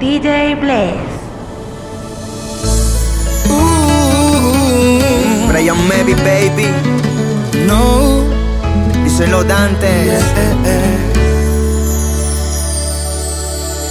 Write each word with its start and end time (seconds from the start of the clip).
DJ 0.00 0.58
Bless. 0.58 0.96
Brian 5.46 5.76
Maybe 5.88 6.14
Baby. 6.14 6.68
No. 7.66 8.24
Díselo 9.04 9.44
Dante. 9.44 10.18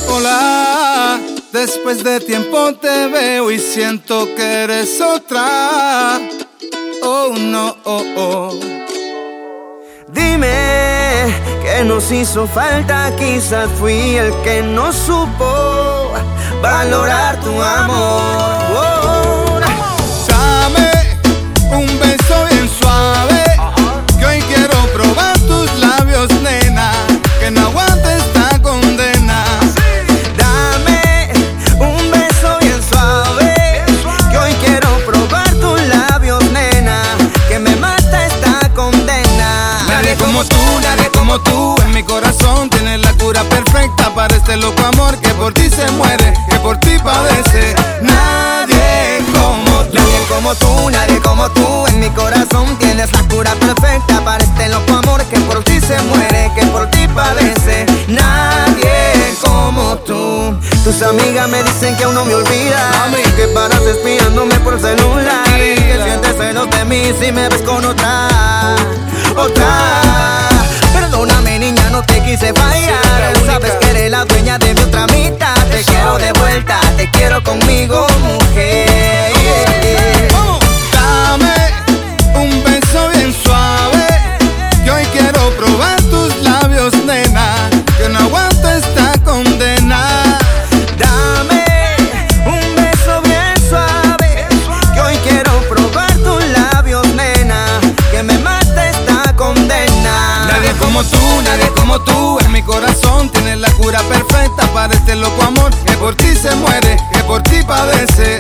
Hola, 0.10 1.20
después 1.54 2.04
de 2.04 2.20
tiempo 2.22 2.74
te 2.74 3.08
veo 3.10 3.52
y 3.52 3.60
siento 3.60 4.34
que 4.36 4.64
eres 4.64 5.00
otra. 5.00 6.20
Oh 7.04 7.36
no, 7.38 7.78
oh, 7.84 8.04
oh. 8.18 8.79
Dime 10.12 11.32
que 11.62 11.84
nos 11.84 12.12
hizo 12.12 12.48
falta, 12.48 13.16
quizás 13.16 13.70
fui 13.80 14.16
el 14.16 14.34
que 14.44 14.64
no 14.64 14.92
supo 14.92 16.12
valorar 16.62 17.40
tu 17.42 17.62
amor. 17.62 19.62
Dame 20.28 20.92
un 21.72 21.86
beso 22.00 22.46
bien 22.50 22.68
suave. 22.82 23.44
Que 24.18 24.26
hoy 24.26 24.42
quiero 24.42 24.74
probar 24.94 25.38
tus 25.40 25.72
labios, 25.78 26.30
nena. 26.42 26.92
Que 27.40 27.52
no 27.52 27.72
como 40.40 40.48
tú, 40.48 40.80
nadie 40.82 41.10
como 41.12 41.40
tú. 41.42 41.76
En 41.84 41.92
mi 41.94 42.04
corazón 42.04 42.70
tienes 42.70 43.02
la 43.02 43.12
cura 43.14 43.44
perfecta 43.44 44.14
para 44.14 44.34
este 44.36 44.56
loco 44.58 44.82
amor 44.86 45.18
que 45.20 45.30
por 45.30 45.54
ti 45.54 45.70
se 45.70 45.90
muere, 45.92 46.34
que 46.50 46.58
por 46.60 46.78
ti 46.78 46.98
padece. 47.04 47.76
Nadie 48.02 48.79
como 50.30 50.56
tú. 50.56 50.90
Nadie 50.90 51.20
como 51.20 51.50
tú, 51.52 51.88
en 51.88 52.00
mi 52.00 52.10
corazón 52.12 52.78
tienes 52.78 53.12
la 53.12 53.24
cura 53.28 53.54
perfecta 53.56 54.24
para 54.24 54.44
este 54.44 54.70
loco 54.70 54.94
amor 54.94 55.24
que 55.26 55.40
por 55.42 55.64
ti 55.64 55.82
se 55.82 56.00
muere, 56.04 56.52
que 56.56 56.66
por 56.68 56.90
ti 56.92 57.08
padece. 57.08 57.86
Nadie 58.08 59.36
como 59.42 59.98
tú. 59.98 60.56
Tus 60.84 61.02
amigas 61.02 61.50
me 61.50 61.62
dicen 61.64 61.96
que 61.98 62.04
aún 62.06 62.16
no 62.16 62.26
me 62.26 62.36
olvidas, 62.36 62.86
que 63.36 63.48
paras 63.48 63.82
espiándome 63.82 64.56
por 64.60 64.80
celular 64.80 65.46
y 65.56 65.76
que 65.76 66.00
sientes 66.04 66.36
celos 66.38 66.70
de 66.70 66.86
mí 66.86 67.14
si 67.20 67.32
me 67.32 67.50
ves 67.50 67.62
con 67.64 67.84
otra, 67.84 68.28
otra. 69.36 69.68
Perdóname 70.94 71.60
niña, 71.60 71.90
no 71.92 72.02
te 72.04 72.22
quise 72.24 72.54
fallar, 72.54 73.34
sabes 73.46 73.74
que 73.82 73.90
eres 73.90 74.12
la 74.12 74.26
dueña 74.26 74.58
de 74.58 74.74
mi 74.74 74.82
otra 74.82 75.06
mitad. 75.08 75.56
Te 75.70 75.84
quiero 75.84 76.18
de 76.18 76.32
vuelta, 76.34 76.80
te 76.98 77.10
quiero 77.12 77.44
conmigo, 77.44 78.08
mujer. 78.22 80.19
Dame 81.30 81.54
un 82.34 82.64
beso 82.64 83.08
bien 83.14 83.32
suave. 83.32 84.08
Que 84.84 84.90
hoy 84.90 85.06
quiero 85.14 85.52
probar 85.58 86.02
tus 86.10 86.36
labios, 86.42 86.92
nena. 87.06 87.70
Que 88.00 88.10
no 88.10 88.18
aguanto 88.18 88.68
esta 88.68 89.14
condena. 89.24 90.24
Dame 90.98 91.64
un 92.48 92.76
beso 92.76 93.22
bien 93.26 93.54
suave, 93.70 94.48
que 94.92 95.02
hoy 95.02 95.16
quiero 95.18 95.52
probar 95.70 96.12
tus 96.18 96.44
labios, 96.48 97.06
nena, 97.14 97.64
que 98.10 98.24
me 98.24 98.40
mata 98.40 98.90
esta 98.90 99.36
condena. 99.36 100.48
Nadie 100.48 100.72
como 100.80 101.04
tú, 101.04 101.42
nadie 101.44 101.70
como 101.76 102.02
tú. 102.02 102.40
En 102.40 102.52
mi 102.52 102.64
corazón 102.64 103.30
tienes 103.30 103.60
la 103.60 103.70
cura 103.74 104.00
perfecta 104.10 104.66
para 104.74 104.96
este 104.96 105.16
loco 105.16 105.44
amor 105.44 105.70
que 105.86 105.94
por 105.94 106.16
ti 106.16 106.36
se 106.36 106.56
muere, 106.56 106.98
que 107.14 107.24
por 107.26 107.44
ti 107.44 107.62
padece. 107.68 108.40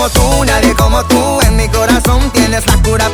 Como 0.00 0.12
tú, 0.12 0.44
nadie 0.46 0.74
como 0.76 1.04
tú, 1.04 1.40
en 1.42 1.56
mi 1.56 1.68
corazón 1.68 2.30
tienes 2.32 2.66
la 2.66 2.82
cura 2.82 3.09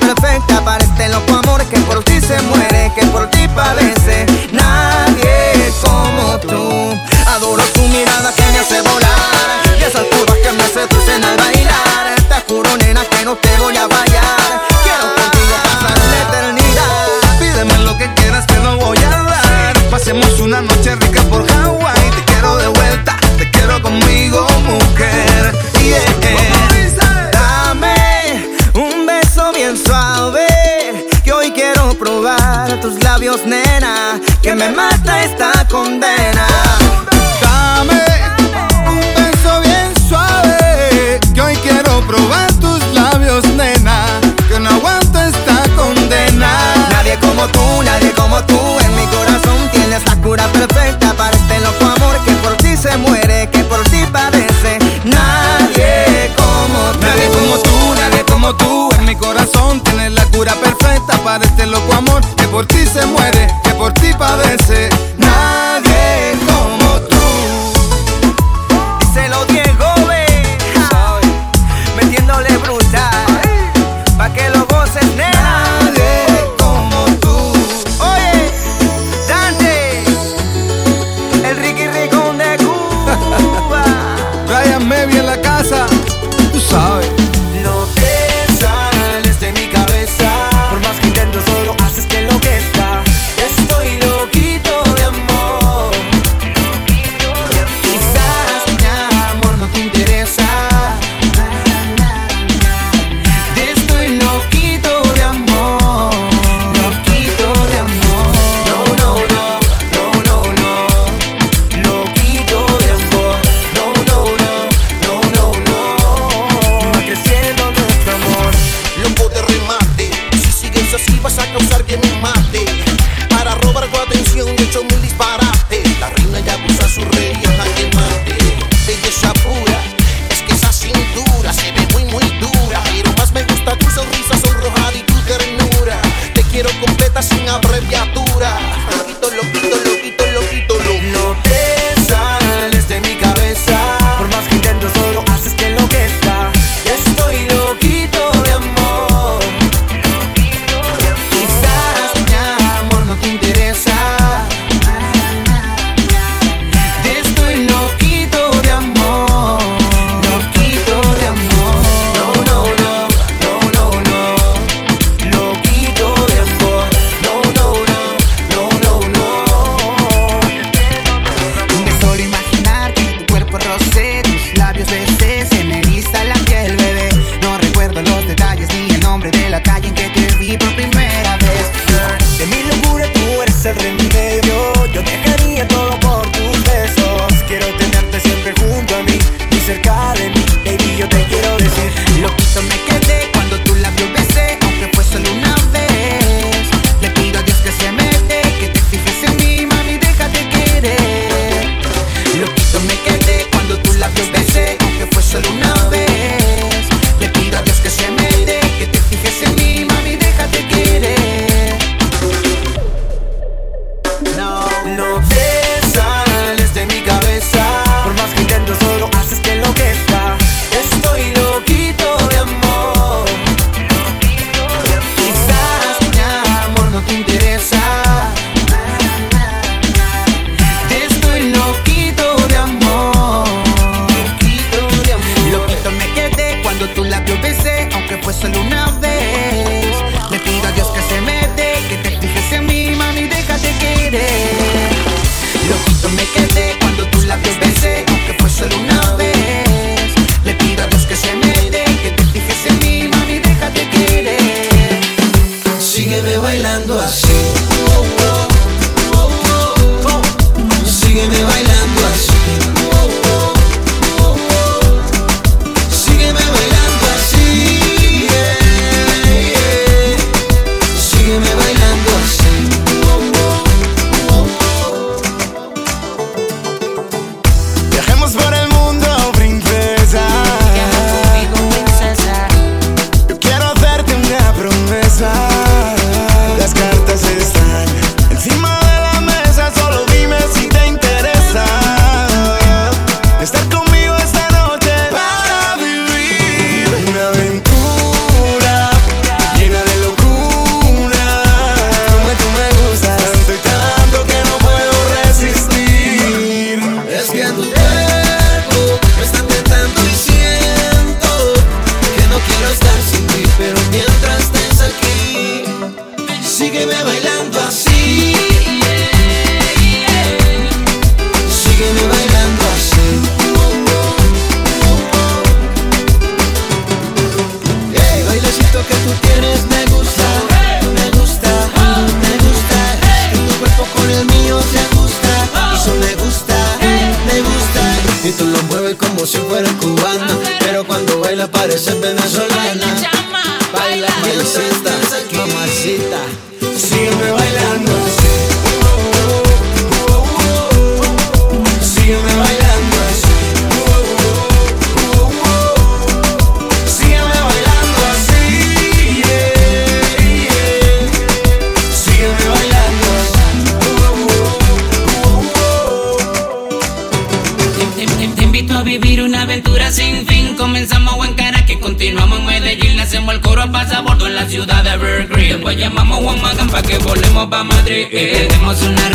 somos 378.67 378.83
una 378.83 379.06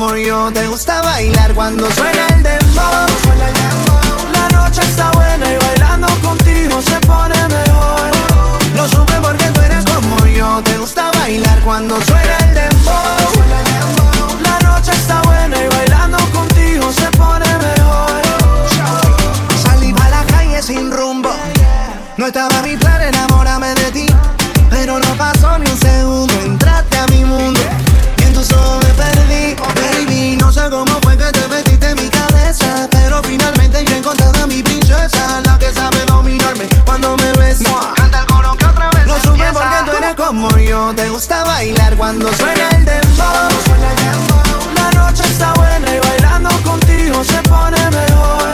murió. 0.00 0.50
Te 0.52 0.66
gusta 0.66 1.02
bailar 1.02 1.52
cuando 1.54 1.84
suena 1.92 2.26
el 2.34 2.42
dembow. 2.42 3.06
La 4.32 4.48
noche 4.56 4.80
está 4.80 5.10
buena 5.10 5.46
y 5.52 5.58
bailando 5.58 6.08
contigo 6.22 6.80
se 6.80 6.98
pone 7.00 7.36
mejor. 7.58 8.10
Lo 8.76 8.88
supe 8.88 9.16
porque 9.20 9.44
tú 9.54 9.60
eres 9.60 9.84
como 9.84 10.26
yo. 10.26 10.62
Te 10.62 10.78
gusta 10.78 11.10
bailar 11.18 11.58
cuando 11.60 12.00
suena 12.02 12.36
el 12.46 12.54
dembow. 12.54 13.02
La 14.48 14.56
noche 14.68 14.92
está 14.92 15.20
buena 15.22 15.56
y 15.64 15.68
bailando 15.68 16.18
contigo 16.38 16.90
se 16.92 17.08
pone 17.22 17.50
mejor. 17.68 18.22
Salí 19.62 19.94
a 20.04 20.08
la 20.08 20.22
calle 20.32 20.62
sin 20.62 20.90
rumbo. 20.90 21.30
No 22.16 22.26
estaba 22.26 22.62
mi 22.62 22.74
plan 22.76 23.02
enamorarme 23.02 23.74
de 23.74 23.79
te 40.94 41.08
gusta 41.08 41.44
bailar 41.44 41.96
cuando 41.96 42.32
suena 42.32 42.68
el 42.70 42.84
dembow. 42.84 43.48
La 44.74 44.90
noche 44.92 45.22
está 45.24 45.52
buena 45.54 45.94
y 45.94 46.00
bailando 46.00 46.50
contigo 46.62 47.22
se 47.22 47.40
pone 47.42 47.78
mejor. 47.90 48.52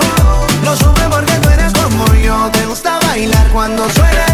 Lo 0.65 0.77
supe 0.77 1.03
porque 1.11 1.33
tú 1.35 1.49
eres 1.49 1.73
como 1.73 2.05
yo. 2.15 2.51
Te 2.53 2.67
gusta 2.67 2.99
bailar 3.07 3.49
cuando 3.51 3.89
suena 3.91 4.26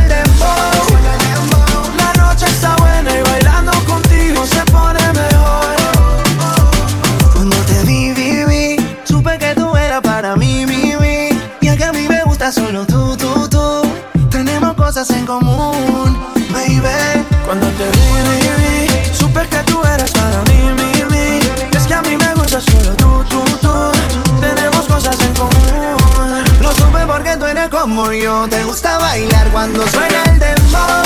como 27.94 28.10
yo 28.10 28.48
te 28.48 28.64
gusta 28.64 28.96
bailar 28.96 29.50
cuando 29.50 29.86
suena 29.86 30.22
el 30.24 30.38
dembow. 30.38 31.02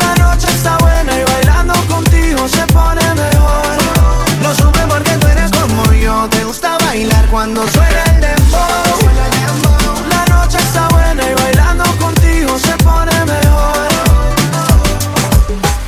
La 0.00 0.14
noche 0.16 0.48
está 0.48 0.76
buena 0.78 1.12
y 1.16 1.22
bailando 1.22 1.74
contigo 1.86 2.48
se 2.48 2.66
pone 2.72 3.00
mejor. 3.14 3.76
Lo 4.42 4.52
supe 4.56 4.80
porque 4.88 5.12
tú 5.20 5.26
eres 5.28 5.52
como 5.52 5.84
yo, 5.92 6.28
te 6.30 6.42
gusta 6.42 6.76
bailar 6.78 7.28
cuando 7.28 7.62
suena 7.68 8.02
el 8.06 8.20
dembow. 8.22 8.58
La 10.10 10.34
noche 10.34 10.58
está 10.58 10.88
buena 10.88 11.30
y 11.30 11.34
bailando 11.34 11.84
contigo 11.96 12.58
se 12.58 12.76
pone 12.78 13.24
mejor. 13.24 13.88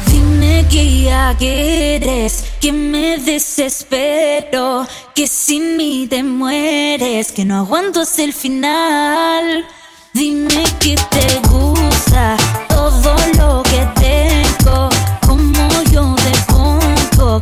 Dime 0.07 0.66
qué 0.71 1.02
ya 1.02 1.35
quieres 1.37 2.45
que 2.61 2.71
me 2.71 3.19
des 3.19 3.44
desespero, 3.64 4.87
que 5.14 5.26
sin 5.26 5.78
mí 5.78 6.06
te 6.06 6.23
mueres, 6.23 7.33
que 7.33 7.47
no 7.47 7.56
aguanto 7.56 8.02
hasta 8.02 8.23
el 8.23 8.35
final. 8.35 9.66
Dime 10.12 10.64
que 10.80 10.94
te 11.11 11.40
gusta 11.49 12.37
todo 12.68 13.16
lo 13.38 13.62
que 13.62 13.88
tengo, 14.00 14.90
como 15.26 15.83
yo 15.90 16.14
te 16.16 16.52
pongo. 16.52 17.40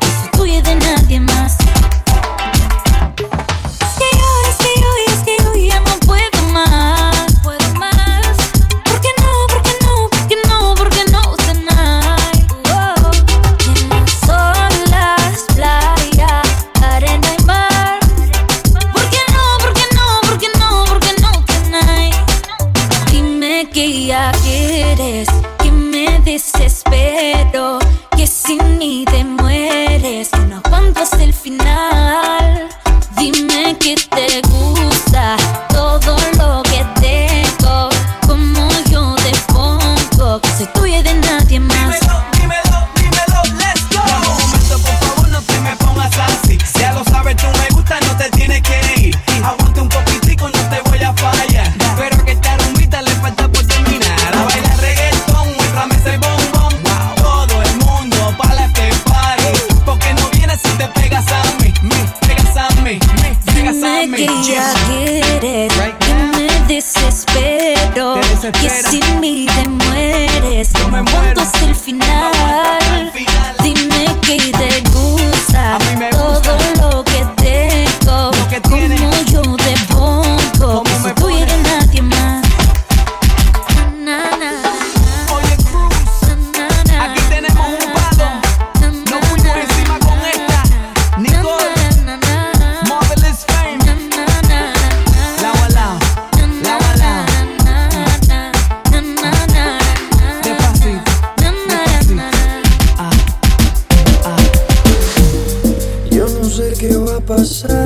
pasar. 107.36 107.81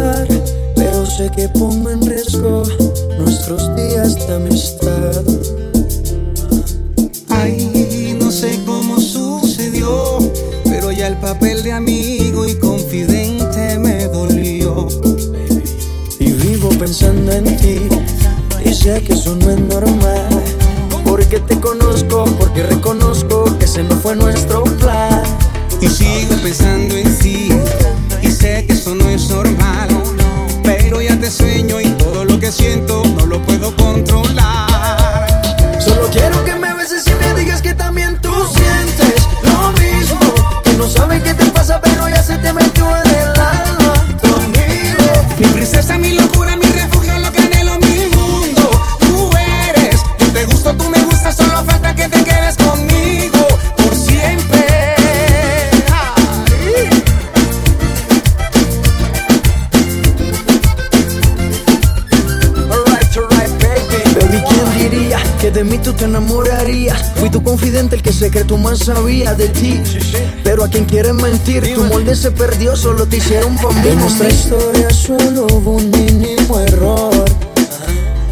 quieren 70.97 71.17
mentir. 71.17 71.75
Tu 71.75 71.85
molde 71.85 72.17
se 72.17 72.31
perdió, 72.31 72.75
solo 72.75 73.07
te 73.07 73.19
hicieron 73.19 73.55
pan 73.59 73.77
En 73.87 73.99
nuestra 73.99 74.31
historia 74.31 74.89
solo 74.89 75.47
hubo 75.53 75.73
un 75.73 75.91
mínimo 75.91 76.59
error. 76.59 77.13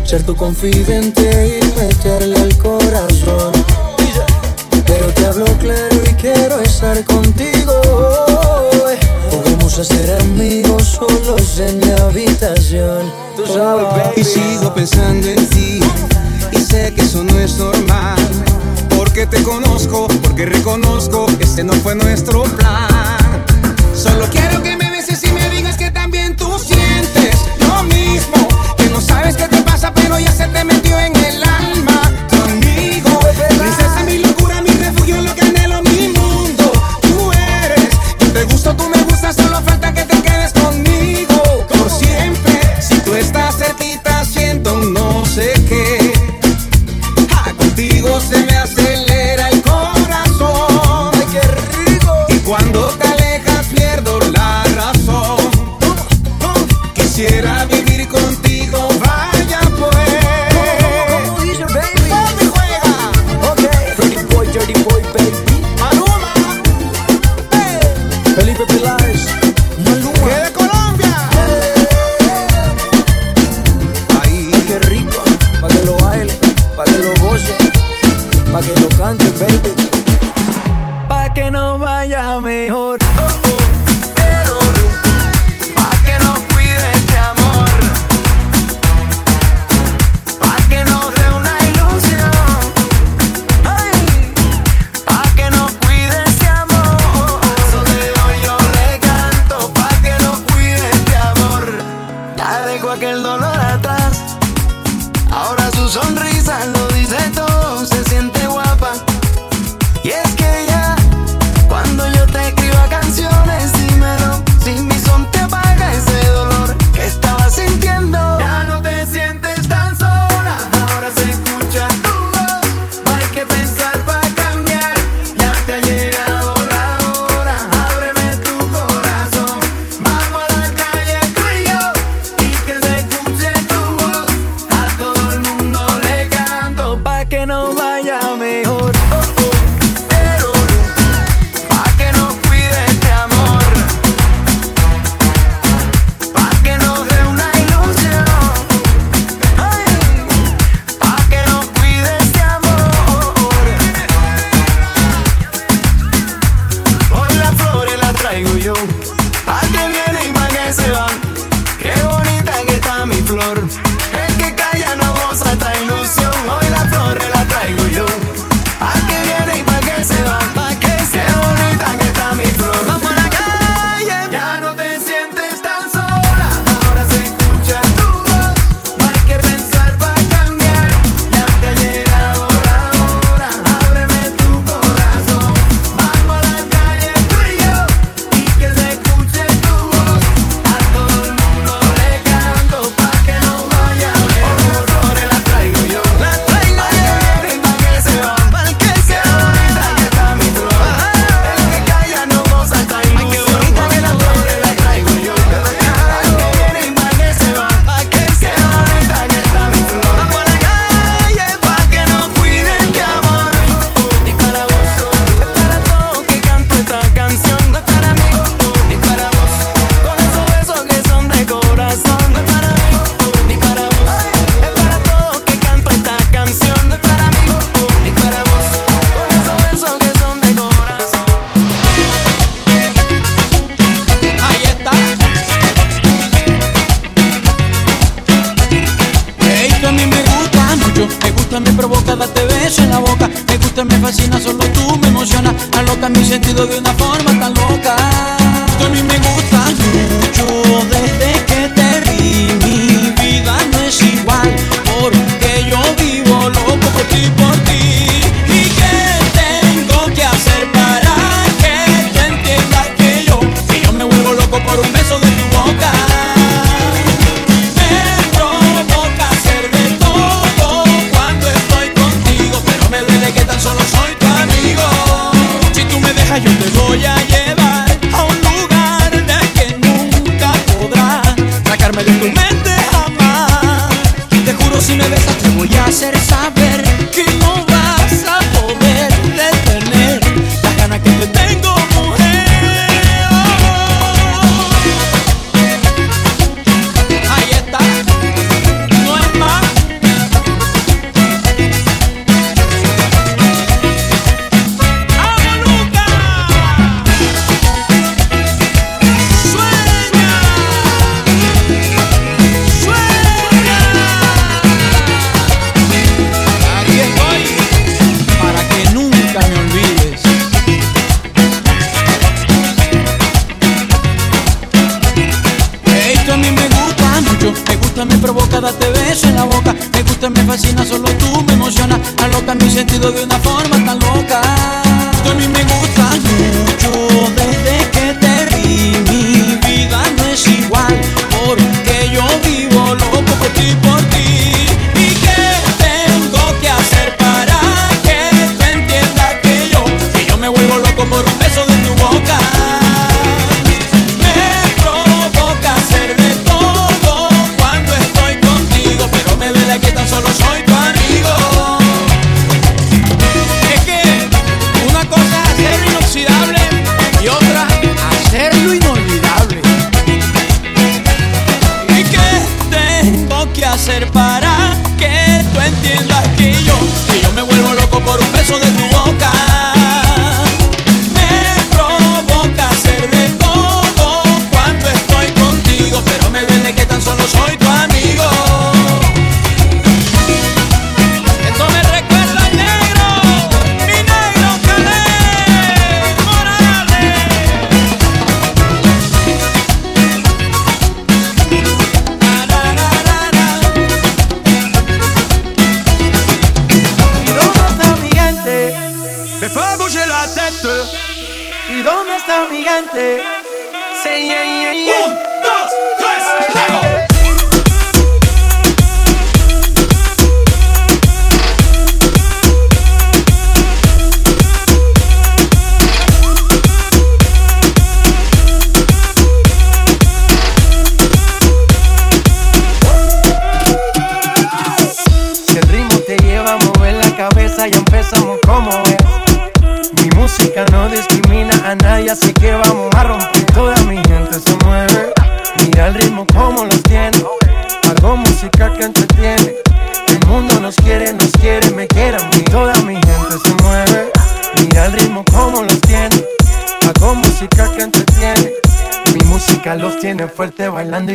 Ser 0.03 0.23
tu 0.23 0.35
confidente 0.35 1.61
y 1.61 1.79
meterle 1.79 2.37
al 2.39 2.57
corazón. 2.57 3.53
Pero 4.87 5.07
te 5.09 5.27
hablo 5.27 5.45
claro 5.59 5.97
y 6.11 6.15
quiero 6.15 6.59
estar 6.61 7.05
contigo. 7.05 7.75
Podemos 9.31 9.79
hacer 9.79 10.19
amigos 10.23 10.85
solos 10.99 11.61
en 11.61 11.81
mi 11.81 11.91
habitación. 12.01 13.13
Tú 13.37 13.47
sabes. 13.47 14.17
Y 14.17 14.25
sigo 14.25 14.73
pensando 14.73 15.29
en 15.29 15.47
ti. 15.51 15.81
te 19.35 20.07
porque 20.23 20.47
reconozco, 20.47 21.27
ese 21.41 21.65
no 21.65 21.73
fue 21.73 21.95
nuestro 21.95 22.45
plan. 22.45 23.45
Solo 23.95 24.27
quiero 24.31 24.63
que 24.63 24.77
me 24.77 24.91
beses 24.91 25.23
y 25.25 25.33
me 25.33 25.49
digas 25.51 25.77
que 25.77 25.91
también 25.91 26.37
tú 26.37 26.57
sientes 26.59 27.37
lo 27.59 27.83
mismo, 27.85 28.49
que 28.77 28.89
no 28.91 29.01
sabes 29.01 29.37
qué 29.37 29.49
te 29.49 29.61
pasa, 29.63 29.93
pero 29.93 30.19
ya 30.19 30.31
se 30.31 30.47
te 30.47 30.65
metió 30.65 30.99
en 30.99 31.17
el 31.17 31.24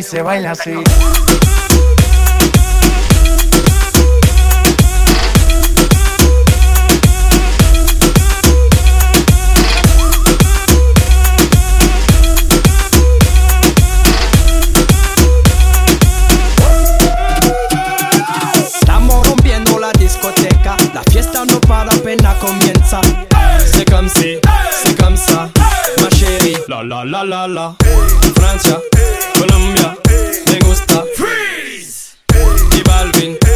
se 0.10 0.24
baila 0.24 0.52
así. 0.52 0.74
Balvin 33.00 33.49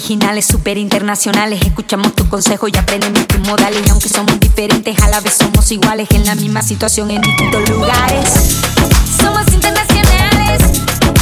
originales, 0.00 0.46
super 0.46 0.78
internacionales. 0.78 1.60
Escuchamos 1.60 2.14
tu 2.14 2.26
consejo 2.26 2.66
y 2.68 2.72
aprendemos 2.74 3.26
tus 3.28 3.38
modales. 3.40 3.82
Y 3.86 3.90
aunque 3.90 4.08
somos 4.08 4.40
diferentes, 4.40 4.98
a 4.98 5.10
la 5.10 5.20
vez 5.20 5.34
somos 5.34 5.70
iguales. 5.70 6.08
En 6.12 6.24
la 6.24 6.34
misma 6.34 6.62
situación, 6.62 7.10
en 7.10 7.20
distintos 7.20 7.68
lugares. 7.68 8.30
Somos 9.20 9.46
internacionales, 9.52 10.62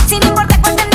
sin 0.07 0.23
importar 0.23 0.61
cuánto 0.61 0.88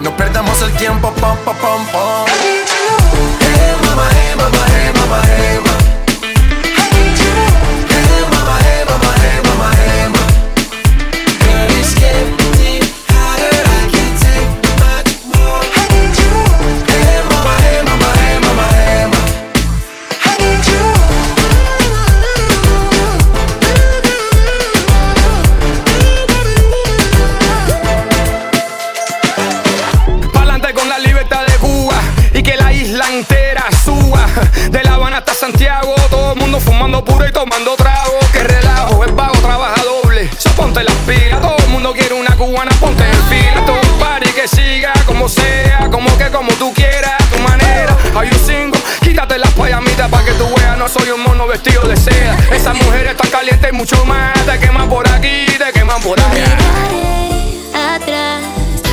No 0.00 0.16
perdamos 0.16 0.62
el 0.62 0.72
tiempo, 0.78 1.12
pom, 1.12 1.36
pom, 1.44 1.54
pom, 1.56 1.86
pom. 1.92 2.79
No 50.80 50.88
soy 50.88 51.10
un 51.10 51.22
mono 51.22 51.46
vestido 51.46 51.82
de 51.82 51.94
seda. 51.94 52.34
Esa 52.50 52.72
mujer 52.72 53.08
está 53.08 53.28
caliente 53.28 53.68
y 53.70 53.76
mucho 53.76 54.02
más, 54.06 54.32
te 54.46 54.58
queman 54.58 54.88
por 54.88 55.06
aquí, 55.10 55.44
te 55.44 55.72
queman 55.74 56.00
por 56.00 56.18
allá. 56.18 56.56
atrás. 57.96 58.42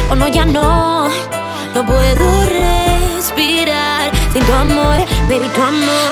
O 0.09 0.15
no 0.15 0.27
ya 0.27 0.43
no. 0.43 1.07
No 1.73 1.85
puedo 1.85 2.49
respirar. 2.49 4.11
Sin 4.33 4.43
tu 4.43 4.53
amor 4.53 4.97
baby 5.29 5.47
tu 5.55 5.63
amor 5.63 6.11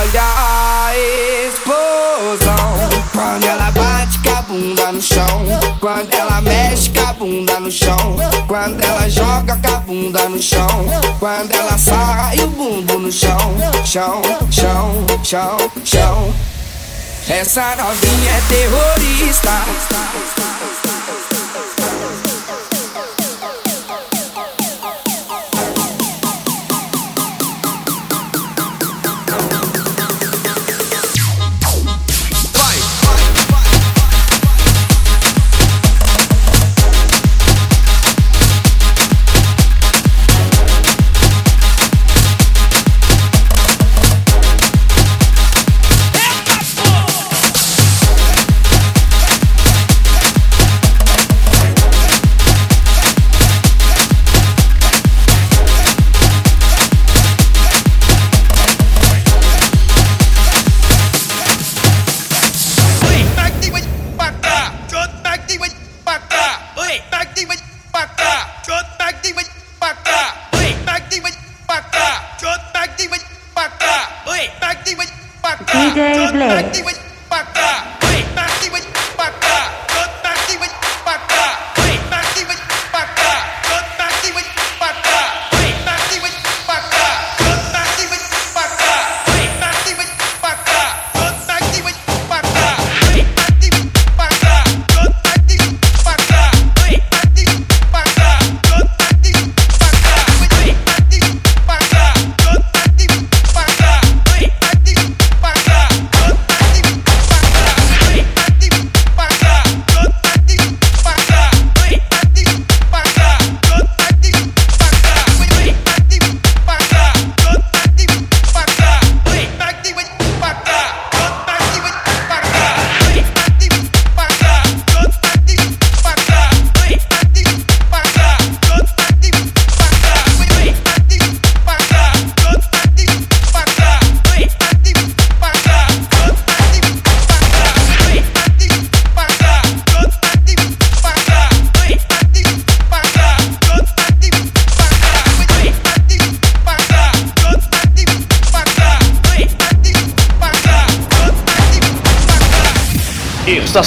Olha 0.00 0.22
a 0.22 0.92
explosão. 1.46 2.88
Quando 3.12 3.44
ela 3.44 3.70
bate 3.70 4.18
com 4.20 4.30
a 4.30 4.42
bunda 4.42 4.92
no 4.92 5.02
chão. 5.02 5.44
Quando 5.78 6.14
ela 6.14 6.40
mexe 6.40 6.88
com 6.88 7.00
a 7.00 7.12
bunda 7.12 7.60
no 7.60 7.70
chão. 7.70 8.16
Quando 8.48 8.82
ela 8.82 9.10
joga 9.10 9.56
com 9.56 9.68
a 9.68 9.80
bunda 9.80 10.26
no 10.30 10.40
chão. 10.40 10.66
Quando 11.18 11.52
ela 11.52 11.76
e 12.34 12.40
o 12.40 12.48
bumbum 12.48 12.98
no 13.00 13.12
chão. 13.12 13.36
Chão, 13.84 14.22
chão, 14.50 15.06
chão, 15.22 15.58
chão. 15.84 16.34
Essa 17.28 17.76
novinha 17.76 18.30
é 18.30 18.40
terrorista 18.48 19.50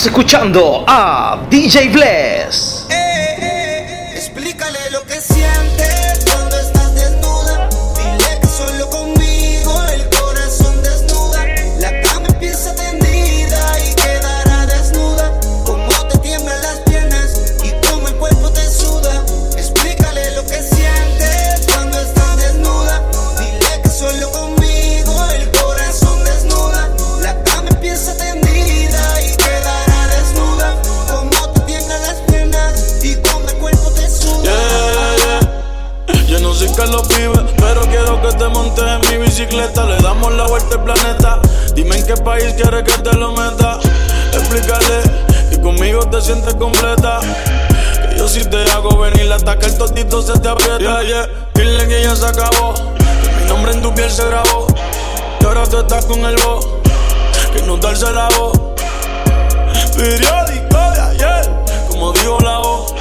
escuchando 0.06 0.84
a 0.88 1.38
DJ 1.50 1.90
Bless. 1.90 2.23
Bicicleta. 39.54 39.86
Le 39.86 39.98
damos 40.02 40.34
la 40.34 40.48
vuelta 40.48 40.76
al 40.76 40.84
planeta. 40.84 41.40
Dime 41.74 41.98
en 41.98 42.06
qué 42.06 42.16
país 42.16 42.54
quieres 42.54 42.84
que 42.84 43.02
te 43.02 43.14
lo 43.16 43.32
meta. 43.32 43.80
Explícale 44.34 45.02
y 45.52 45.62
conmigo 45.62 46.00
te 46.10 46.22
sientes 46.22 46.56
completa. 46.56 47.20
Que 48.10 48.18
yo 48.18 48.28
si 48.28 48.44
te 48.46 48.64
hago 48.72 48.98
venir 48.98 49.32
hasta 49.32 49.58
que 49.58 49.68
el 49.68 49.78
totito 49.78 50.22
se 50.22 50.40
te 50.40 50.50
aprieta. 50.50 50.80
Yeah, 50.80 51.04
yeah. 51.04 51.28
Dile 51.54 51.88
que 51.88 52.04
ya 52.04 52.16
se 52.16 52.26
acabó. 52.26 52.74
Que 52.74 53.42
mi 53.42 53.48
nombre 53.48 53.74
en 53.74 53.82
tu 53.82 53.94
piel 53.94 54.12
se 54.12 54.26
grabó. 54.26 54.68
Y 55.40 55.46
ahora 55.46 55.64
tú 55.66 55.80
estás 55.80 56.06
con 56.06 56.26
el 56.26 56.36
voz. 56.38 56.68
Que 57.54 57.62
no 57.64 57.78
darse 57.78 58.12
la 58.12 58.30
voz. 58.38 58.58
Periódico 59.96 60.78
de 60.78 61.02
ayer, 61.02 61.50
como 61.90 62.12
dijo 62.14 62.40
la 62.42 62.58
voz. 62.58 62.94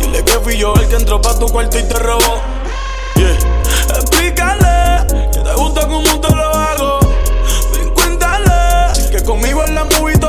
Dile 0.00 0.22
que 0.22 0.32
fui 0.40 0.58
yo 0.58 0.74
el 0.74 0.88
que 0.88 0.96
entró 0.96 1.20
pa' 1.22 1.38
tu 1.38 1.46
cuarto 1.46 1.78
y 1.78 1.82
te 1.82 1.94
robó. 1.94 2.42
Yeah. 3.16 3.51
Explícale 4.02 5.06
que 5.32 5.38
te 5.38 5.54
gusta 5.54 5.86
como 5.86 6.20
te 6.20 6.34
lo 6.34 6.42
hago. 6.42 6.98
Cuéntale 7.94 9.10
que 9.12 9.22
conmigo 9.22 9.64
en 9.64 9.76
la 9.76 9.84
movie 9.84 10.21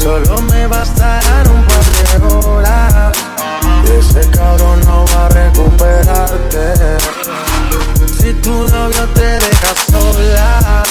Solo 0.00 0.42
me 0.50 0.66
bastarán 0.66 1.48
un 1.48 1.64
par 1.66 1.84
de 1.84 2.34
horas. 2.34 3.16
Ese 3.96 4.28
cabrón 4.30 4.80
no 4.80 5.04
va 5.06 5.26
a 5.26 5.28
recuperarte. 5.28 6.74
Si 8.18 8.32
tu 8.42 8.50
novio 8.50 9.08
te 9.14 9.38
deja 9.38 9.74
sola, 9.88 10.82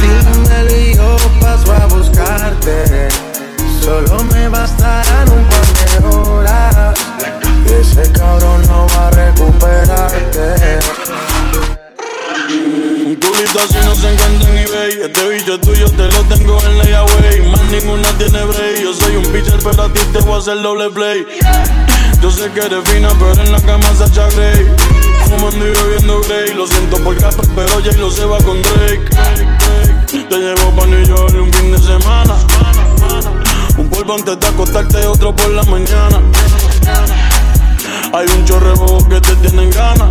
dímelo 0.00 0.76
y 0.76 0.96
yo 0.96 1.16
paso 1.40 1.72
a 1.72 1.86
buscarte. 1.86 3.08
Solo 3.80 4.24
me 4.24 4.48
bastarán 4.48 5.30
un 5.30 5.44
par 5.48 5.66
de 5.78 6.16
horas. 6.16 6.98
Ese 7.66 8.10
cabrón 8.10 8.66
no 8.66 8.88
va 8.96 9.06
a 9.06 9.10
recuperarte. 9.12 10.80
Un 13.04 13.16
culito 13.16 13.58
así 13.58 13.78
no 13.84 13.94
se 13.96 14.12
encuentra 14.12 14.48
en 14.50 14.58
eBay. 14.58 14.90
Este 15.02 15.28
bicho 15.28 15.58
tuyo 15.58 15.90
te 15.90 16.04
lo 16.04 16.22
tengo 16.24 16.56
en 16.62 16.78
layaway. 16.78 17.50
Más 17.50 17.64
ninguna 17.64 18.08
tiene 18.16 18.44
break. 18.44 18.80
Yo 18.80 18.94
soy 18.94 19.16
un 19.16 19.24
pitcher, 19.26 19.58
pero 19.62 19.82
a 19.82 19.92
ti 19.92 20.00
te 20.12 20.20
voy 20.20 20.34
a 20.34 20.38
hacer 20.38 20.62
doble 20.62 20.88
play. 20.90 21.26
Yo 22.22 22.30
sé 22.30 22.48
que 22.52 22.60
eres 22.60 22.88
fina, 22.88 23.08
pero 23.18 23.42
en 23.42 23.50
la 23.50 23.60
cama 23.62 23.92
Sacha 23.98 24.28
Grey. 24.28 24.68
Fumando 25.24 25.66
y 25.66 25.70
bebiendo 25.70 26.20
Grey. 26.20 26.54
Lo 26.54 26.64
siento 26.68 26.96
por 26.98 27.16
capa, 27.16 27.42
pero 27.56 27.80
ya 27.80 27.92
lo 27.98 28.08
se 28.08 28.24
va 28.24 28.38
con 28.38 28.62
Drake. 28.62 29.04
Te 30.06 30.36
llevo 30.36 30.70
pa' 30.76 30.86
New 30.86 31.04
York 31.04 31.34
un 31.34 31.52
fin 31.52 31.72
de 31.72 31.78
semana. 31.78 32.36
Un 33.78 33.88
polvo 33.88 34.14
antes 34.14 34.38
de 34.38 34.46
acostarte, 34.46 35.06
otro 35.06 35.34
por 35.34 35.50
la 35.50 35.64
mañana. 35.64 36.22
Hay 38.12 38.26
un 38.28 38.44
chorrebo 38.44 39.08
que 39.08 39.20
te 39.20 39.34
tienen 39.36 39.70
ganas. 39.70 40.10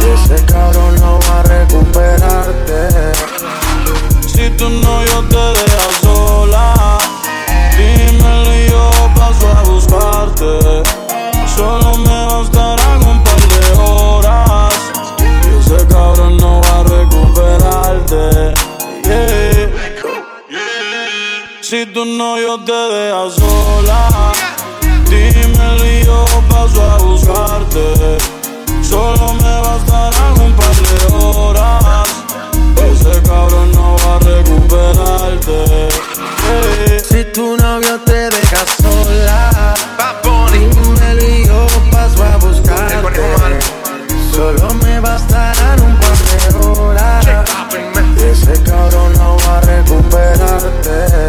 Ese 0.00 0.44
cabrón 0.46 0.94
no 0.96 1.18
va 1.20 1.40
a 1.40 1.42
recuperarte. 1.42 2.88
Si 4.26 4.50
tu 4.50 4.68
novio 4.68 5.24
te 5.28 5.36
deja 5.36 5.88
sola, 6.02 6.98
dímelo 7.76 8.54
y 8.54 8.68
yo 8.70 8.90
paso 9.14 9.48
a 9.48 9.62
buscarte. 9.62 10.82
Solo 11.56 11.96
me 11.98 12.26
bastarán 12.26 13.02
un 13.06 13.22
par 13.24 13.40
de 13.48 13.80
horas. 13.80 14.74
Ese 15.58 15.86
cabrón 15.86 16.36
no 16.36 16.60
va 16.60 16.80
a 16.80 16.82
recuperarte. 16.84 18.54
Si 21.60 21.84
tu 21.86 22.04
novio 22.04 22.58
te 22.64 22.72
deja 22.72 23.30
sola, 23.30 24.32
dime 25.10 26.00
y 26.00 26.04
yo 26.04 26.24
paso 26.48 26.82
a 26.82 26.96
buscarte. 26.98 28.37
Solo 28.88 29.34
me 29.34 29.60
bastarán 29.60 30.40
un 30.40 30.52
par 30.56 30.74
de 30.74 31.14
horas. 31.14 32.08
Ese 32.90 33.22
cabrón 33.22 33.70
no 33.72 33.96
va 33.98 34.16
a 34.16 34.18
recuperarte. 34.20 35.88
Si 37.06 37.24
tu 37.34 37.56
novio 37.58 38.00
te 38.06 38.30
deja 38.30 38.64
sola, 38.80 39.74
dímelo 40.52 41.22
y 41.22 41.46
yo 41.46 41.66
paso 41.90 42.24
a 42.24 42.36
buscarte. 42.38 43.58
Solo 44.32 44.72
me 44.82 45.00
bastarán 45.00 45.82
un 45.82 45.94
par 46.00 46.16
de 46.16 46.66
horas. 46.66 47.26
Ese 48.16 48.54
cabrón 48.62 49.12
no 49.18 49.36
va 49.36 49.58
a 49.58 49.60
recuperarte. 49.60 51.28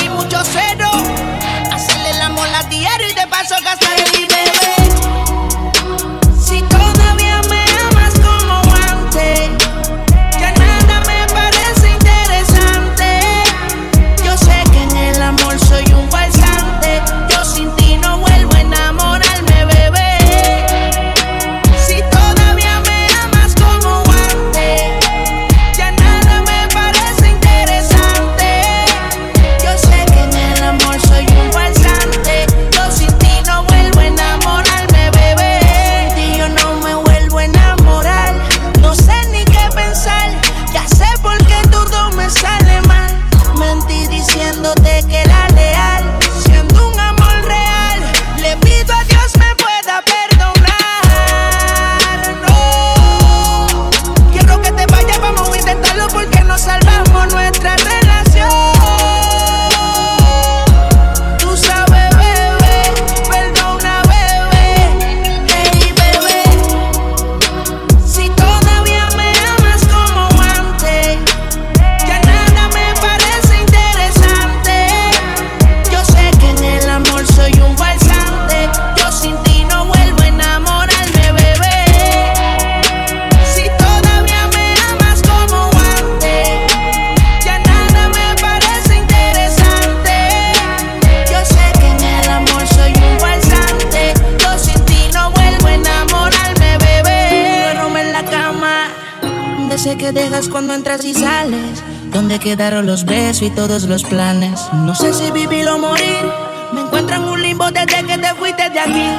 Dejas 100.13 100.49
cuando 100.49 100.73
entras 100.73 101.05
y 101.05 101.13
sales. 101.13 101.81
Donde 102.11 102.37
quedaron 102.37 102.85
los 102.85 103.05
besos 103.05 103.43
y 103.43 103.49
todos 103.49 103.83
los 103.83 104.03
planes. 104.03 104.59
No 104.73 104.93
sé 104.93 105.13
si 105.13 105.31
vivir 105.31 105.69
o 105.69 105.77
morir. 105.77 106.25
Me 106.73 106.81
encuentro 106.81 107.15
en 107.15 107.23
un 107.23 107.41
limbo 107.41 107.71
desde 107.71 108.03
que 108.03 108.17
te 108.17 108.35
fuiste 108.35 108.69
de 108.69 108.79
aquí. 108.79 109.09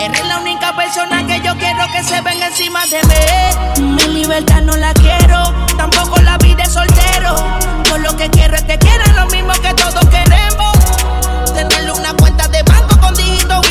Eres 0.00 0.26
la 0.26 0.40
única 0.40 0.76
persona 0.76 1.26
que 1.26 1.40
yo 1.40 1.56
quiero 1.56 1.86
que 1.92 2.02
se 2.02 2.20
venga 2.20 2.48
encima 2.48 2.84
de 2.86 3.00
mí. 3.08 3.94
Mi 3.94 4.20
libertad 4.20 4.60
no 4.60 4.76
la 4.76 4.92
quiero, 4.92 5.54
tampoco 5.78 6.20
la 6.20 6.36
vida 6.36 6.64
de 6.64 6.66
soltero. 6.66 7.36
Yo 7.88 7.98
lo 7.98 8.14
que 8.14 8.28
quiero 8.28 8.54
es 8.54 8.64
que 8.64 8.78
quieran 8.78 9.16
lo 9.16 9.26
mismo 9.28 9.52
que 9.62 9.72
todos 9.72 10.04
queremos. 10.10 11.54
Tenerle 11.54 11.92
una 11.92 12.12
cuenta 12.14 12.48
de 12.48 12.62
banco 12.64 13.00
con 13.00 13.14
dígitos 13.14 13.63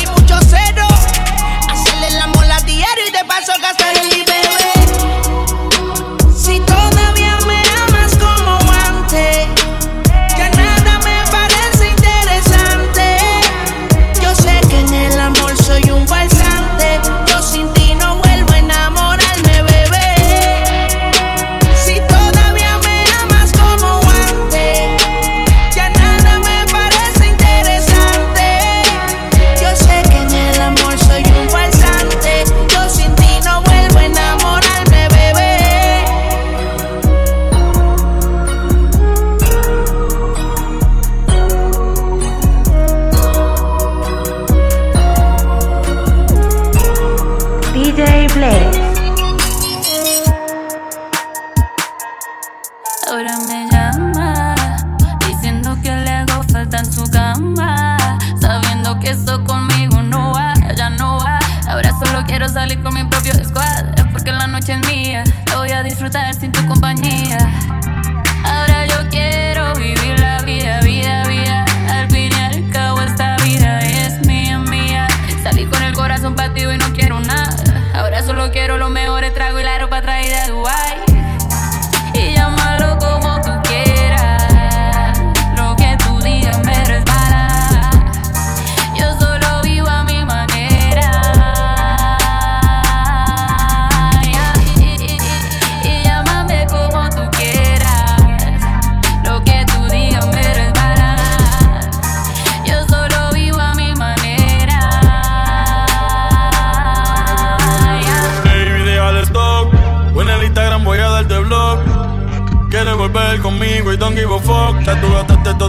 tragos 79.44 79.60
y 79.60 79.64
la 79.64 79.78
ropa 79.78 80.00
traída 80.00 80.46
de 80.46 80.52
Dubai. 80.52 81.13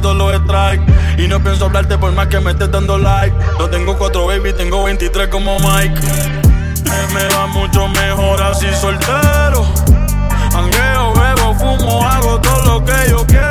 Todos 0.02 0.16
los 0.16 0.36
strikes. 0.44 0.84
Y 1.18 1.28
no 1.28 1.42
pienso 1.42 1.66
hablarte 1.66 1.98
por 1.98 2.12
más 2.12 2.28
que 2.28 2.40
me 2.40 2.52
estés 2.52 2.72
dando 2.72 2.98
like. 2.98 3.36
No 3.60 3.70
tengo 3.70 3.98
cuatro 3.98 4.26
baby, 4.28 4.54
tengo 4.54 4.84
23 4.84 5.28
como 5.30 5.58
Mike. 5.60 6.00
Me, 7.14 7.36
va 7.36 7.48
mucho 7.48 7.88
mejor 7.88 8.42
así 8.42 8.68
soltero. 8.80 9.66
Angueo, 10.54 11.14
bebo, 11.14 11.56
fumo, 11.56 12.06
hago 12.06 12.40
todo 12.42 12.80
lo 12.80 12.86
que 12.86 13.10
yo 13.10 13.26
quiero. 13.26 13.45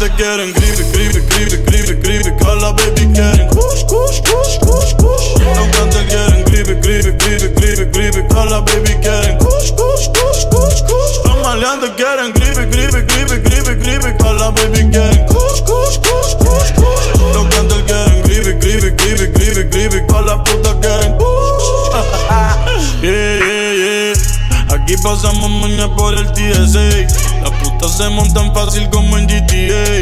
Maleantes 0.00 0.16
quieren 0.16 0.52
gripe, 0.54 0.82
gripe, 0.92 1.20
gripe, 1.28 1.62
gripe, 1.66 1.94
gripe. 2.00 2.36
Cala, 2.38 2.72
baby, 2.72 3.12
quieren 3.12 3.48
kush, 3.48 3.84
kush, 3.84 4.20
kush, 4.22 4.58
kush, 4.60 4.94
kush. 4.96 5.26
Los 5.44 5.68
cantantes 5.76 6.06
quieren 6.08 6.42
gripe, 6.44 6.74
gripe, 6.80 7.12
gripe, 7.18 7.48
gripe, 7.54 7.84
gripe. 7.92 8.26
Cala, 8.28 8.62
baby, 8.62 8.94
quieren 9.02 9.36
kush, 9.36 9.70
kush, 9.76 10.08
kush, 10.08 10.46
kush, 10.48 10.80
kush. 10.88 11.16
Los 11.26 11.36
maleantes 11.42 11.90
quieren 11.96 12.32
gripe, 12.32 12.64
gripe, 12.70 13.04
gripe, 13.04 13.42
gripe, 13.44 13.76
gripe. 13.76 14.16
Cala, 14.16 14.50
baby, 14.52 14.88
kush, 15.28 15.60
quieren. 15.68 16.08
Yeah, 23.02 23.38
yeah, 23.38 23.72
yeah. 23.74 24.74
Aquí 24.74 24.96
pasamos 25.02 25.50
mañana 25.50 25.94
por 25.94 26.14
el 26.14 26.26
TSA. 26.32 27.59
Se 28.00 28.08
montan 28.08 28.54
fácil 28.54 28.88
como 28.88 29.18
en 29.18 29.26
GTA. 29.26 30.00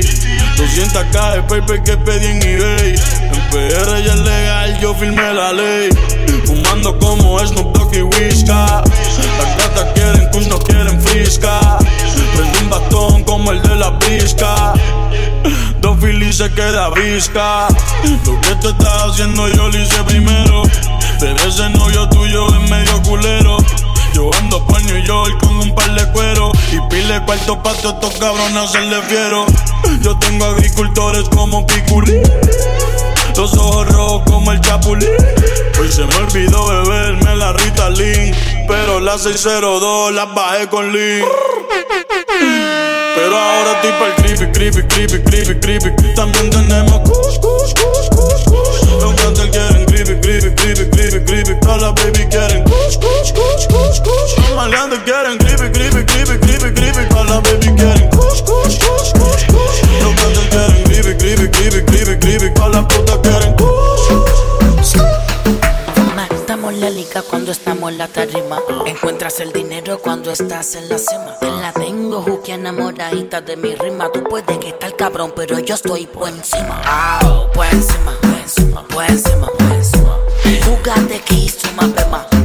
200k 0.57 1.35
de 1.35 1.43
paper 1.43 1.83
que 1.83 1.97
pedí 1.97 2.27
en 2.27 2.43
eBay. 2.43 2.95
En 2.95 3.51
PR 3.51 4.05
ya 4.05 4.13
es 4.13 4.21
legal, 4.21 4.81
yo 4.81 4.95
firmé 4.95 5.35
la 5.35 5.53
ley. 5.53 5.89
Fumando 6.47 6.97
como 7.01 7.45
Snoop 7.45 7.77
Dogg 7.77 7.97
y 7.97 8.03
Whiska. 8.03 8.85
Las 8.85 9.59
gatas 9.59 9.93
quieren 9.95 10.31
kush, 10.31 10.47
no 10.47 10.61
quieren 10.61 11.01
frisca. 11.03 11.79
Prende 12.37 12.59
un 12.61 12.71
bastón 12.71 13.25
como 13.25 13.51
el 13.51 13.61
de 13.63 13.75
la 13.75 13.91
brisca. 13.91 14.75
Dos 15.81 15.99
filis 16.01 16.37
se 16.37 16.53
queda 16.53 16.91
visca. 16.91 17.67
Lo 18.25 18.41
que 18.43 18.55
tú 18.61 18.69
estás 18.69 19.11
haciendo 19.11 19.49
yo 19.49 19.67
lo 19.67 19.77
hice 19.77 20.05
primero. 20.05 20.63
Pero 21.19 21.37
ese 21.49 21.69
novio 21.71 22.09
tuyo 22.11 22.47
es 22.47 22.71
medio 22.71 23.03
culero. 23.03 23.57
Yo 24.13 24.31
ando 24.35 24.65
por 24.67 24.83
New 24.85 25.05
York 25.05 25.39
con 25.41 25.57
un 25.59 25.75
par 25.75 25.93
de 25.95 26.11
cuero 26.13 26.53
Y 26.73 26.81
pile 26.89 27.21
cuarto 27.25 27.63
pa' 27.63 27.73
estos 27.73 28.15
cabrones 28.19 28.57
hacerle 28.57 29.01
fiero. 29.03 29.47
Yo 30.03 30.19
tengo 30.19 30.45
agricultores 30.45 31.29
como 31.29 31.67
Piculín 31.67 32.23
Los 33.37 33.55
ojos 33.55 33.89
rojos 33.89 34.23
como 34.27 34.53
el 34.53 34.61
chapulín. 34.61 35.09
Hoy 35.81 35.93
se 35.93 36.05
me 36.05 36.15
olvidó 36.17 36.67
beberme 36.67 37.37
la 37.37 37.53
Ritalin 37.53 38.35
Pero 38.67 39.01
la 39.01 39.19
602 39.19 40.13
la 40.13 40.25
bajé 40.27 40.69
con 40.69 40.93
Lean 40.93 41.27
pero 43.19 43.37
ahora 43.37 43.73
estoy 43.73 43.91
pa'l 43.99 44.15
creepy, 44.15 44.53
creepy, 44.53 44.83
creepy, 44.89 45.23
creepy, 45.25 45.61
creepy 45.61 46.15
También 46.15 46.51
tenemos 46.51 47.01
kush, 47.01 47.39
kush, 47.41 47.75
kush, 47.75 48.09
kush, 48.11 48.45
kush. 48.45 48.79
Los 49.03 49.51
quieren 49.51 49.85
creepy, 49.87 50.21
creepy, 50.21 50.55
creepy, 50.55 50.91
creepy, 50.91 51.25
creepy. 51.25 51.61
Todas 51.61 51.83
las 51.83 51.95
baby 51.95 52.27
quieren 52.31 52.63
kush, 52.63 52.97
kush, 52.99 53.33
kush, 53.67 54.01
kush, 54.01 54.01
kush 54.01 54.39
Los 54.39 54.57
maleantes 54.57 55.01
quieren 55.01 55.39
creepy, 55.39 55.71
creepy, 55.73 56.05
creepy, 56.05 56.39
creepy, 56.39 56.75
creepy 56.75 57.09
Todas 57.09 57.31
las 57.31 57.43
baby 57.43 57.75
quieren 57.77 58.11
kush, 58.11 58.43
kush, 58.43 58.79
kush, 58.79 59.13
kush, 59.13 59.47
kush 59.47 60.03
Los 60.03 60.15
cantantes 60.15 60.53
quieren 60.53 61.17
creepy, 61.19 61.49
creepy, 61.51 61.51
creepy, 61.51 61.85
creepy, 61.85 62.19
creepy 62.19 62.55
Todas 62.55 62.71
las 62.71 62.85
putas 62.85 63.19
quieren 63.19 63.55
kush 63.55 63.69
Matamos 66.49 66.75
la 66.75 66.89
liga 66.89 67.23
cuando 67.23 67.53
estamos 67.53 67.93
en 67.93 67.99
la 67.99 68.09
tarima. 68.09 68.59
Encuentras 68.87 69.39
el 69.41 69.53
dinero 69.53 69.99
cuando 69.99 70.31
estás 70.31 70.77
en 70.77 70.89
la 70.89 70.97
cima. 70.97 71.37
Te 71.39 71.51
la 71.51 71.73
tengo, 71.73 72.23
Juki, 72.23 72.53
enamoradita 72.53 73.43
de 73.43 73.57
mi 73.59 73.75
rima. 73.75 74.11
Tú 74.11 74.25
puedes 74.25 74.57
que 74.59 74.69
estar 74.69 74.97
cabrón, 74.97 75.35
pero 75.37 75.59
yo 75.59 75.75
estoy 75.75 76.07
por 76.07 76.27
encima. 76.29 76.81
Au, 77.21 77.51
por 77.53 77.67
encima, 77.67 78.13
por 78.23 78.35
encima, 78.41 78.83
por 78.89 79.05
encima, 79.05 79.47
por 79.47 79.73
encima. 79.73 80.17
Jugate 80.65 81.21
que 81.21 81.35
hizo 81.35 81.71
más 81.77 81.95
bema. 81.95 82.38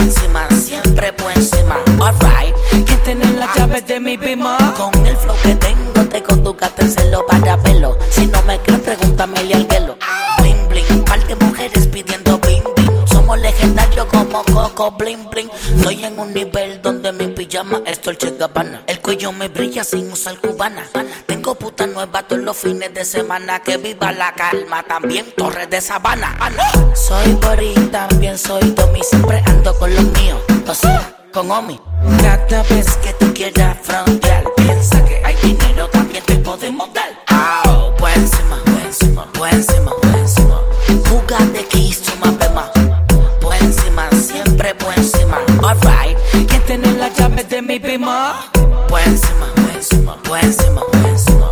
Encima, 0.00 0.48
siempre 0.50 1.12
por 1.12 1.30
encima. 1.32 1.76
Alright, 2.00 2.54
que 2.86 2.96
tener 3.04 3.34
las 3.34 3.54
llaves 3.56 3.86
de 3.86 4.00
mi 4.00 4.16
bima. 4.16 4.56
Con 4.76 5.06
el 5.06 5.16
flow 5.16 5.36
que 5.42 5.54
tengo, 5.56 6.08
te 6.08 6.22
conduzcaste 6.22 6.82
en 6.82 6.90
celo 6.90 7.26
para 7.26 7.56
pelo. 7.62 7.96
Si 8.10 8.26
no 8.26 8.42
me 8.42 8.58
crees, 8.60 8.80
pregúntame 8.80 9.38
al 9.38 9.48
hielo. 9.48 9.96
Bling, 10.38 10.68
bling, 10.68 11.04
par 11.04 11.26
de 11.26 11.36
mujeres 11.36 11.86
pidiendo 11.88 12.38
bling, 12.38 12.64
bling. 12.76 13.06
Somos 13.06 13.38
legendarios 13.38 14.06
como 14.06 14.42
Coco, 14.44 14.90
bling, 14.92 15.28
bling. 15.30 15.50
Estoy 15.76 16.04
en 16.04 16.18
un 16.18 16.32
nivel 16.32 16.80
donde 16.82 17.12
mi 17.12 17.26
pijama 17.28 17.82
es 17.86 18.00
Dolce 18.02 18.34
Gabbana. 18.38 18.82
El 18.86 19.00
cuello 19.00 19.32
me 19.32 19.48
brilla 19.48 19.84
sin 19.84 20.10
usar 20.10 20.38
cubana. 20.38 20.82
Puta 21.80 21.86
nueva 21.86 22.22
todos 22.22 22.42
los 22.42 22.56
fines 22.56 22.92
de 22.94 23.04
semana. 23.04 23.60
Que 23.60 23.76
viva 23.76 24.12
la 24.12 24.32
calma, 24.34 24.82
también 24.82 25.26
Torres 25.36 25.68
de 25.70 25.80
Sabana. 25.80 26.36
Soy 26.94 27.32
Bori, 27.34 27.74
también 27.90 28.36
soy 28.38 28.60
Tommy. 28.72 29.00
Siempre 29.02 29.42
ando 29.46 29.76
con 29.78 29.94
los 29.94 30.04
míos, 30.04 30.40
o 30.66 30.74
sea, 30.74 31.16
con 31.32 31.50
Omi. 31.50 31.80
Cada 32.22 32.62
vez 32.64 32.96
que 32.98 33.12
tú 33.14 33.32
quieras 33.32 33.76
frontear, 33.82 34.44
piensa 34.56 35.04
que 35.04 35.22
hay 35.24 35.34
dinero, 35.36 35.88
también 35.88 36.24
te 36.24 36.36
podemos 36.36 36.88
dar. 36.92 37.10
Au, 37.28 37.94
por 37.96 38.10
encima, 38.10 38.58
por 38.64 38.80
encima, 38.80 39.24
por 39.32 39.48
encima, 39.48 39.90
por 40.02 40.16
encima. 40.16 40.60
Jugate 41.08 41.64
que 41.66 41.90
más 42.20 42.38
bema. 42.38 42.70
Por 43.40 43.54
encima, 43.54 44.08
siempre 44.10 44.74
por 44.74 44.92
encima. 44.96 45.38
Alright, 45.62 46.18
que 46.46 46.60
tener 46.60 46.96
las 46.96 47.16
llaves 47.16 47.48
de 47.48 47.62
mi 47.62 47.78
bima. 47.78 48.50
Por 48.88 49.00
encima, 49.00 49.46
por 49.54 49.70
encima, 49.76 50.16
por 50.22 50.38
encima, 50.38 50.80
por 50.80 51.06
encima. 51.06 51.49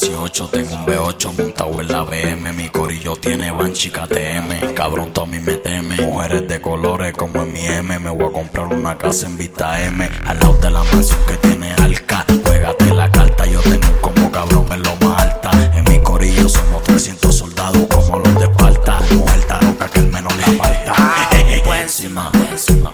18, 0.00 0.48
tengo 0.48 0.74
un 0.74 0.84
B8 0.84 1.32
montado 1.38 1.80
en 1.80 1.88
la 1.88 2.02
BM. 2.02 2.52
Mi 2.52 2.68
corillo 2.68 3.16
tiene 3.16 3.50
Banshee 3.50 3.90
KTM. 3.90 4.74
Cabrón, 4.74 5.12
tú 5.12 5.22
a 5.22 5.26
me 5.26 5.40
teme. 5.40 5.96
Mujeres 5.96 6.46
de 6.46 6.60
colores 6.60 7.14
como 7.14 7.42
en 7.42 7.52
mi 7.52 7.64
M. 7.64 7.98
Me 7.98 8.10
voy 8.10 8.26
a 8.26 8.32
comprar 8.32 8.66
una 8.66 8.98
casa 8.98 9.26
en 9.26 9.38
Vista 9.38 9.82
M. 9.82 10.06
Al 10.26 10.38
lado 10.38 10.54
de 10.58 10.70
la 10.70 10.82
mansión 10.84 11.18
que 11.26 11.36
tiene 11.36 11.72
Alca. 11.82 12.26
Juégate 12.44 12.92
la 12.92 13.10
carta, 13.10 13.46
yo 13.46 13.60
tengo 13.62 14.00
como 14.02 14.30
cabrón 14.30 14.66
en 14.70 14.82
lo 14.82 14.96
más 14.96 15.22
alta. 15.22 15.50
En 15.74 15.84
mi 15.84 15.98
corillo 16.02 16.46
somos 16.48 16.82
300 16.82 17.34
soldados 17.34 17.86
como 17.86 18.18
los 18.18 18.34
de 18.38 18.44
Esparta. 18.44 19.00
Mujer 19.12 19.44
tan 19.44 19.66
loca 19.66 19.88
que 19.88 20.00
el 20.00 20.08
menos 20.08 20.32
le. 20.36 20.44
Por 21.64 21.76
encima, 21.76 22.30
encima. 22.50 22.92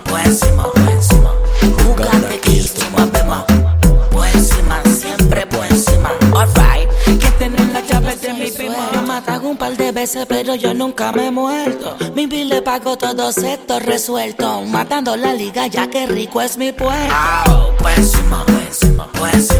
pero 10.28 10.56
yo 10.56 10.74
nunca 10.74 11.12
me 11.12 11.28
he 11.28 11.30
muerto. 11.30 11.96
Mi 12.14 12.26
bill 12.26 12.48
le 12.48 12.60
pago 12.60 12.96
todos 12.98 13.38
estos 13.38 13.82
resueltos. 13.82 14.66
Matando 14.66 15.16
la 15.16 15.32
liga, 15.32 15.68
ya 15.68 15.88
que 15.88 16.06
rico 16.06 16.40
es 16.40 16.56
mi 16.56 16.72
pueblo. 16.72 17.14
Oh, 17.48 17.70
pues 17.78 17.98
encima, 17.98 18.44
encima, 18.66 19.08
pues 19.12 19.50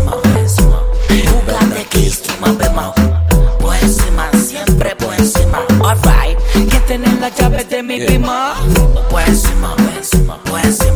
encima, 3.83 4.31
siempre 4.33 4.97
pues 4.97 5.19
encima. 5.21 5.65
Alright, 5.85 6.39
que 6.71 6.81
tienen 6.89 7.21
la 7.21 7.29
llave 7.29 7.65
de 7.65 7.83
mi 7.83 8.01
prima. 8.01 8.55
Pues 9.11 9.29
encima, 9.29 9.77
encima, 9.97 10.39
pues 10.45 10.65
encima. 10.65 10.92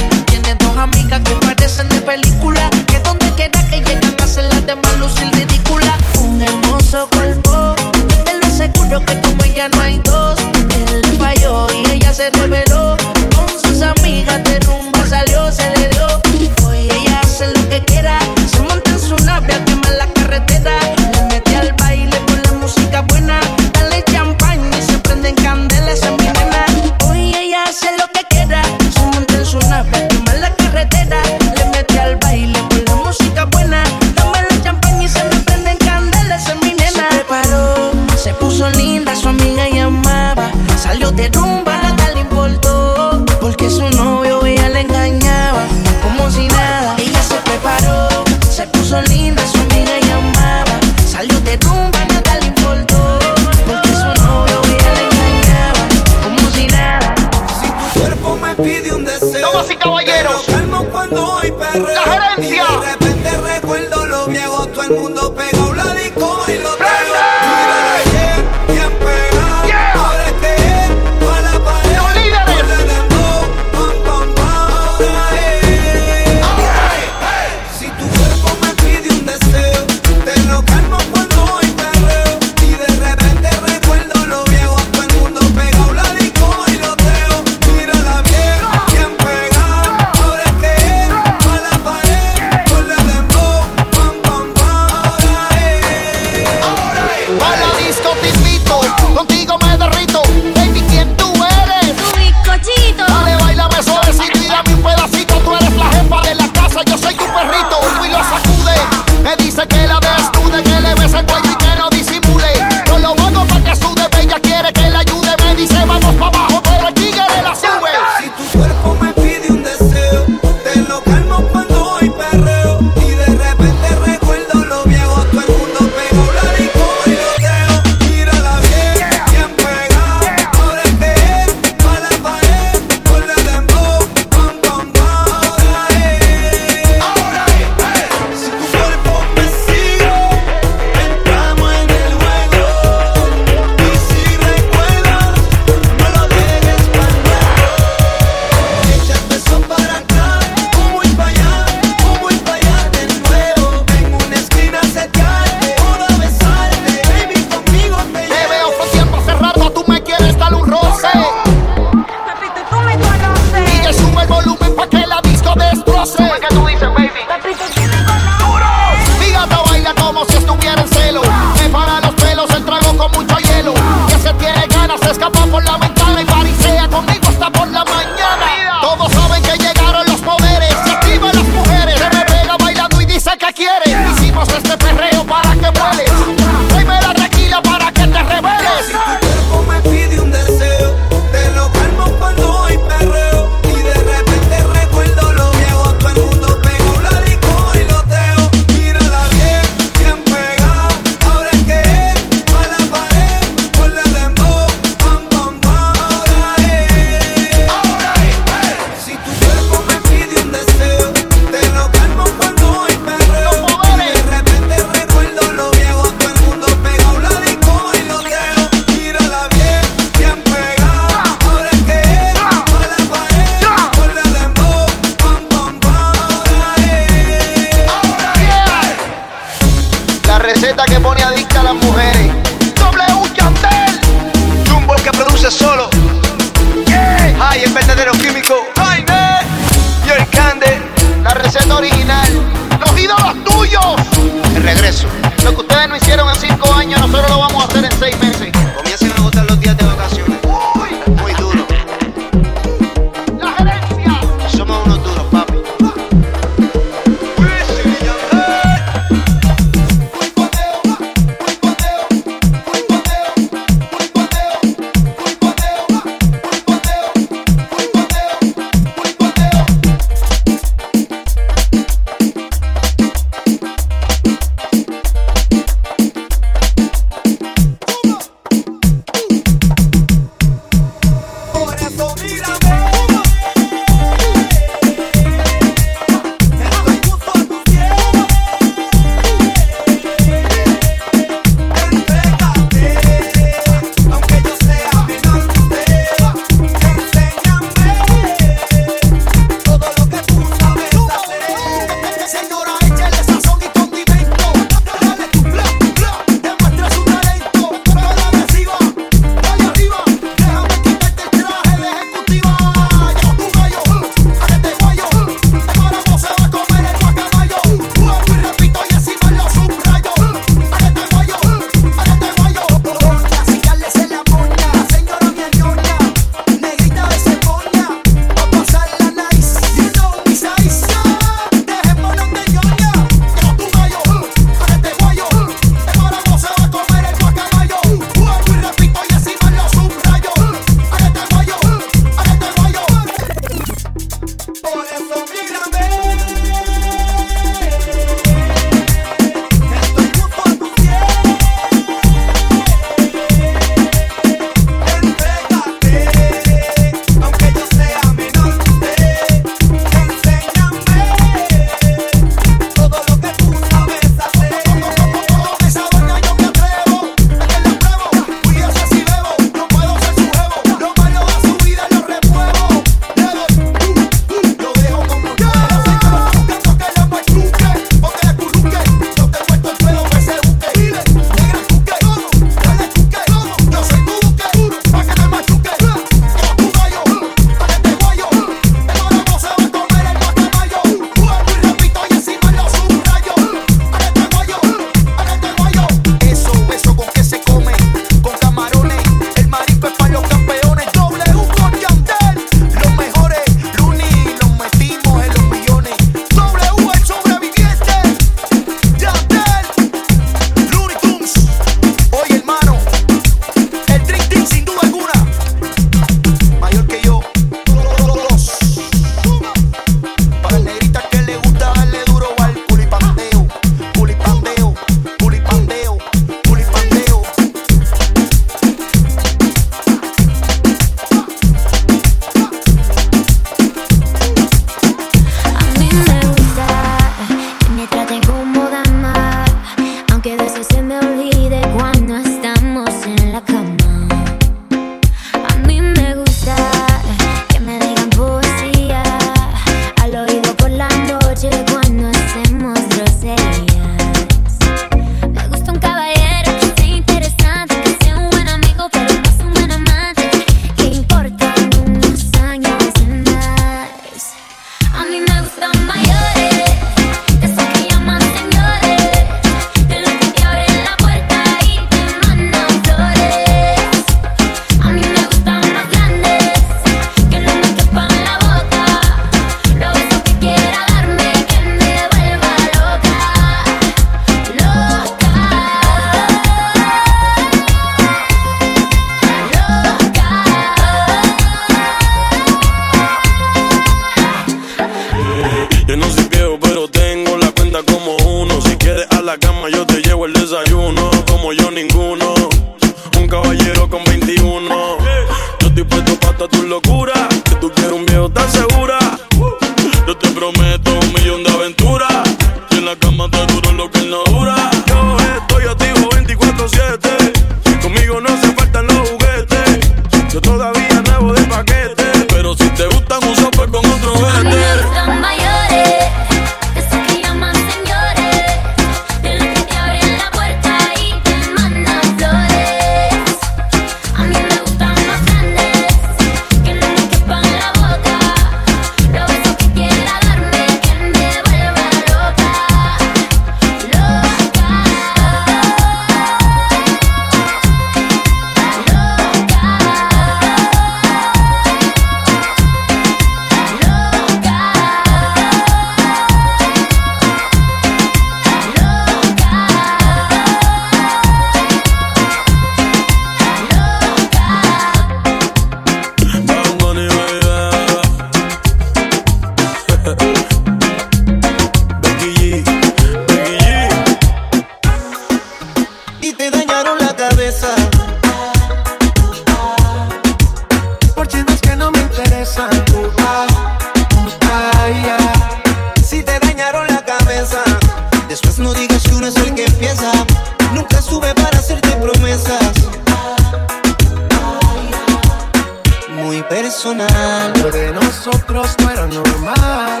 personal. 596.48 597.52
Lo 597.62 597.70
de 597.70 597.92
nosotros 597.92 598.74
no 598.82 598.90
era 598.90 599.06
normal. 599.06 600.00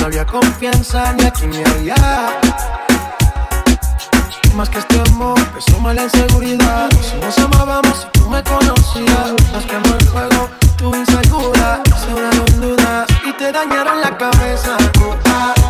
No 0.00 0.06
había 0.06 0.26
confianza 0.26 1.12
ni 1.12 1.24
aquí 1.24 1.46
ni 1.46 1.58
allá. 1.58 2.40
Más 4.54 4.68
que 4.68 4.78
este 4.78 5.00
amor, 5.10 5.40
que 5.52 5.60
suma 5.72 5.94
la 5.94 6.04
inseguridad. 6.04 6.88
Si 7.02 7.16
nos 7.16 7.38
amábamos, 7.38 8.06
y 8.06 8.18
tú 8.18 8.28
me 8.30 8.42
conocías. 8.42 9.32
Nos 9.52 9.64
quemó 9.64 9.94
el 9.98 10.06
fuego, 10.06 10.50
tú 10.76 10.94
insegura. 10.94 11.82
Sobraron 12.06 12.60
dudas 12.60 13.06
y 13.26 13.32
te 13.32 13.50
dañaron 13.52 14.00
la 14.00 14.16
cabeza. 14.16 14.76
Oh, 15.00 15.16
ah. 15.26 15.63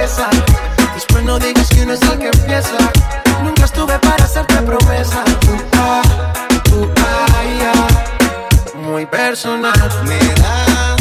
Después 0.00 1.24
no 1.24 1.40
digas 1.40 1.68
que 1.70 1.82
uno 1.82 1.94
es 1.94 2.02
el 2.02 2.18
que 2.20 2.26
empieza. 2.26 2.78
Nunca 3.42 3.64
estuve 3.64 3.98
para 3.98 4.24
hacerte 4.24 4.54
promesa. 4.62 5.24
Tu 5.40 5.56
pa, 5.72 6.02
ah, 6.02 6.48
tu 6.62 6.84
aya, 6.84 7.72
ah. 7.74 8.76
muy 8.76 9.04
personal. 9.06 9.72
Me 10.04 10.18
da 10.40 10.96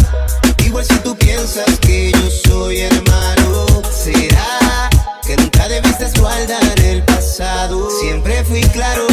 igual 0.66 0.84
si 0.84 0.96
tú 1.00 1.16
piensas 1.16 1.78
que 1.80 2.12
yo 2.12 2.30
soy 2.50 2.82
hermano. 2.82 3.68
Será 3.92 4.90
que 5.24 5.38
nunca 5.38 5.68
debiste 5.68 6.10
guardar 6.20 6.80
el 6.80 7.04
pasado. 7.04 7.92
Siempre 8.02 8.44
fui 8.46 8.62
claro. 8.62 9.07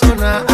persona. 0.00 0.49